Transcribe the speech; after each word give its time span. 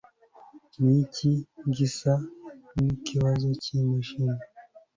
Niki 0.83 1.31
gisa 1.75 2.13
nikibazo 2.81 3.47
cyimashini? 3.63 4.39